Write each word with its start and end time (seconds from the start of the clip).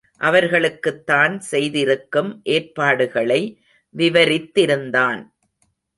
அவர்களுக்குத் 0.21 1.05
தான் 1.05 1.39
செய்திருக்கும் 1.41 2.41
ஏற்பாடுகளை 2.47 3.41
விவரித்திருந்தான். 3.95 5.21